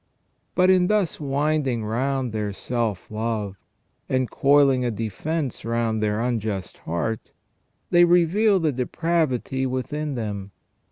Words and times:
But 0.55 0.71
in 0.71 0.87
thus 0.87 1.19
winding 1.19 1.85
round 1.85 2.31
their 2.31 2.53
self 2.53 3.11
love, 3.11 3.59
and 4.09 4.31
coiling 4.31 4.83
a 4.83 4.89
defence 4.89 5.63
round 5.63 6.01
their 6.01 6.19
unjust 6.21 6.79
heart, 6.89 7.31
they 7.91 8.03
reveal 8.03 8.59
the 8.59 8.71
depravity 8.71 9.67
within 9.67 10.15
them. 10.15 10.53